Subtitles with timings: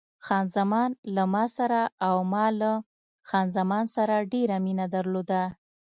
[0.25, 2.71] خان زمان له ما سره او ما له
[3.29, 5.43] خان زمان سره ډېره مینه درلوده.